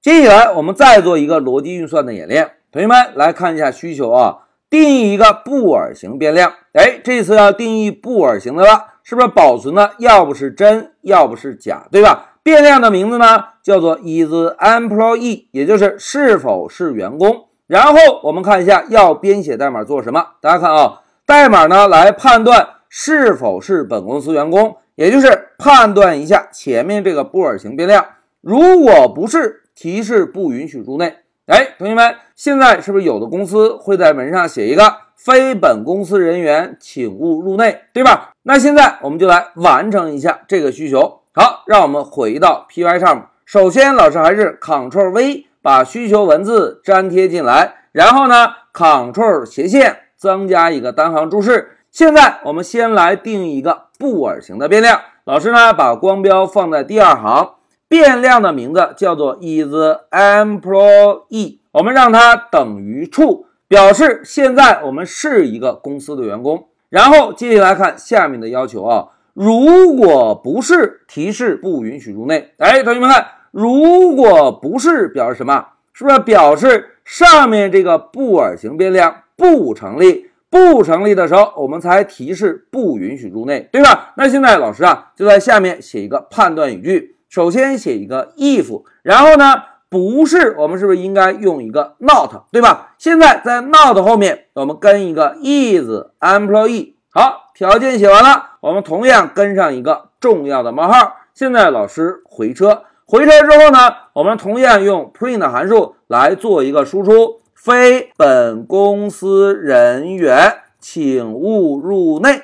[0.00, 4.38] 接下来我们再做一个逻辑运算的演练，同学们来看一下需求啊，
[4.70, 6.52] 定义一个布尔型变量。
[6.72, 12.36] 哎，这次要定义布尔型的了，是不是保存的要不是真，要不是假，对吧？
[12.44, 17.46] 变量的名字呢叫做 is employee，也就是是否是员工。
[17.66, 20.24] 然后我们看一下要编写代码做什么？
[20.40, 28.06] 大家看啊，代码呢来判断是否是本公司员工，也就是判断一下前面这个布尔型变量，
[28.40, 31.18] 如果不是，提示不允许入内。
[31.46, 38.32] 哎，同学们，现在是不是有的公司会在门上写一个非本公司人员请勿入内，对吧？
[38.42, 41.20] 那现在我们就来完成一下这个需求。
[41.32, 45.44] 好，让我们回到 Py 上面，首先老师还是 Ctrl V。
[45.60, 51.76] 把需求文字粘贴进来，然后呢，Ctrl 斜线增加一个单行注释。
[51.90, 55.00] 现在我们先来定一个布尔型的变量。
[55.24, 57.56] 老师呢，把光标放在第二行，
[57.88, 66.66] 变量的名字叫做 isEmployee，我们让它等于 true，表示现在我们是一个公司的员工。
[66.90, 72.52] 然后接下来看下面的要求啊，如果不是，提示不允许入内。
[72.58, 73.26] 哎，同学们看。
[73.50, 75.68] 如果不是表示什么？
[75.94, 80.26] 是不是表示上面这个布尔型变量不成立？
[80.50, 84.12] 不成立的时候，我们才提示不允许入内，对吧？
[84.16, 87.16] 那现在老师啊，就在下面写一个判断语句。
[87.28, 92.94] 首先写一个 if，然后呢，不是，我们是不是应该用一个 not，对吧？
[92.98, 95.88] 现在在 not 后面，我们跟一个 is
[96.20, 96.94] employee。
[97.10, 101.16] 好，条件写完了，我们同样跟上一个重要的冒号。
[101.34, 102.84] 现在老师回车。
[103.04, 103.78] 回车之后呢，
[104.12, 112.42] 我们同样用 print 函数来做一个输出，非本公司人员请勿入内。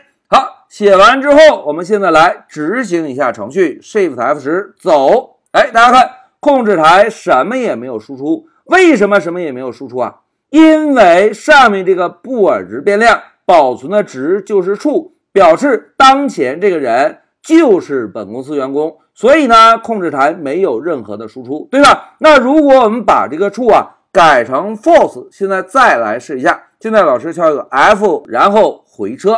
[0.74, 5.36] 写完之后，我们现在来执行一下程序，Shift F 十走。
[5.52, 10.22] 哎，大家看，控制台什么也没有输出，为什么什么也没有输出啊？
[10.50, 18.96] 因为上面这个布尔值变量保存的值就是处表示当前这个人就是本公司员工。
[19.14, 22.16] 所以呢，控制台没有任何的输出，对吧？
[22.18, 26.64] 那如果我们把这个处啊改成 false，现在再来试一下。
[26.80, 29.36] 现在老师敲一个 F，然后回车。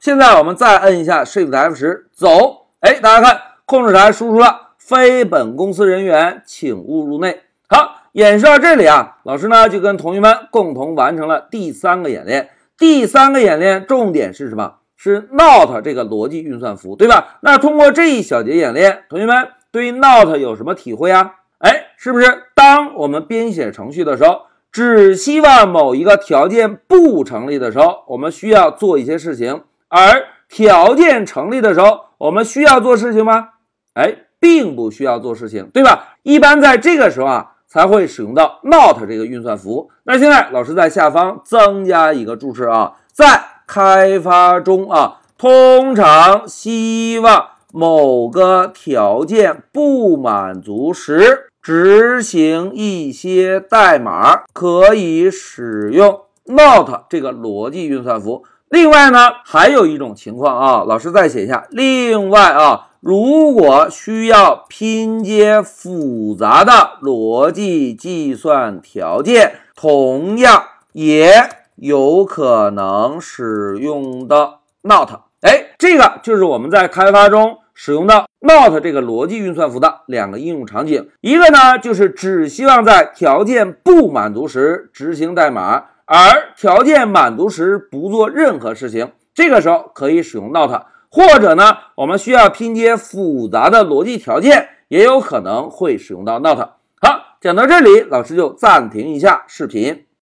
[0.00, 2.68] 现在我们再摁一下 Shift F 十，走。
[2.80, 7.40] 哎，大家看，控制台输出了非本公司人员请勿入内。
[7.68, 12.50] 好，演示到这里啊，老师呢就跟同学们共同完成了第三个演练。
[12.78, 14.74] 第三个演练重点是什么？
[14.96, 17.38] 是 not 这个逻辑运算符，对吧？
[17.42, 21.34] 那通过这一小节演练，同学们对于 not 有什么体会啊？
[21.58, 33.48] 哎，是不是当我们编写程序的时候，只希望某一个条件不成立的时候，我们需要做一些事情；而条件成立的时候，我们需要做事情吗？
[33.94, 36.16] 哎，并不需要做事情，对吧？
[36.22, 39.90] 一般在这个时候啊，才会使用到 not 这个运算符。
[40.04, 43.42] 那现在老师在下方增加一个注释啊，在。
[43.70, 58.46] 开发中啊，通常希望某个条件不满足时，执行一些代码可以使用 not 这个逻辑运算符。
[58.70, 61.66] 另外呢，还有一种情况啊，老师再写一下。
[61.70, 70.62] 另外啊，如果需要拼接复杂的逻辑计算条件，同样
[70.92, 71.50] 也。
[71.80, 75.10] 有可能使用的 not，
[75.42, 81.08] 哎，这个就是我们在开发中使用的 not 这个逻辑运算符的两个应用场景。
[81.20, 90.86] 一个呢，就是只希望在条件不满足时执行代码，而条件满足时不做任何事情，这个时候可以使用 not。
[91.10, 96.56] 或者呢，我们需要拼接复杂的逻辑条件，也有可能会使用到 not。
[97.00, 100.06] 好，讲到这里，老师就暂停一下视频。